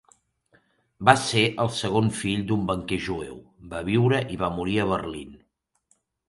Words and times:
Va 1.09 1.13
ser 1.23 1.43
el 1.63 1.69
segon 1.79 2.09
fill 2.21 2.41
d'un 2.53 2.63
banquer 2.71 2.99
jueu, 3.09 3.37
va 3.75 3.83
viure 3.91 4.23
i 4.37 4.41
va 4.45 4.51
morir 4.57 4.79
a 4.79 4.89
Berlín. 4.95 5.37